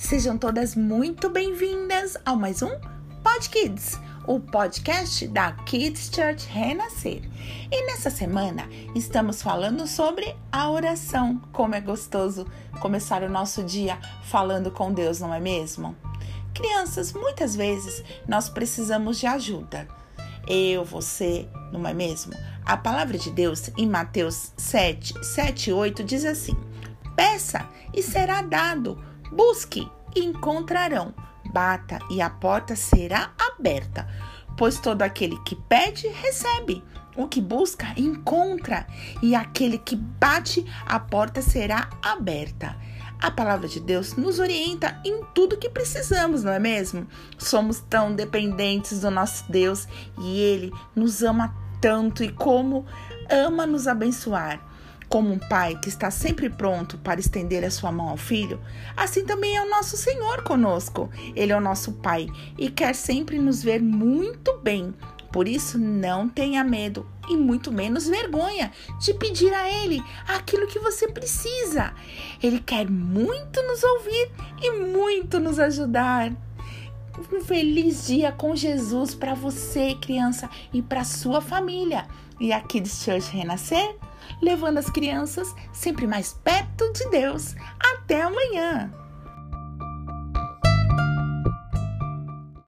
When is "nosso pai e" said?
61.60-62.70